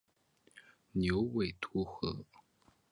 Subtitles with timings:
[0.93, 2.25] 牛尾独活